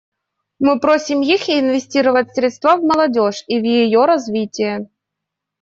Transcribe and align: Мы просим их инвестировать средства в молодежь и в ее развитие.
Мы 0.57 0.79
просим 0.79 1.21
их 1.21 1.47
инвестировать 1.47 2.33
средства 2.33 2.75
в 2.77 2.81
молодежь 2.83 3.43
и 3.45 3.59
в 3.59 3.63
ее 3.63 4.05
развитие. 4.05 4.89